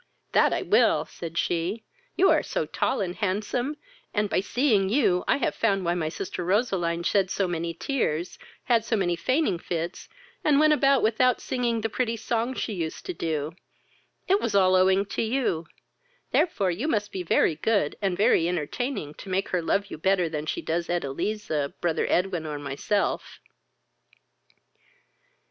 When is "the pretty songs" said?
11.81-12.57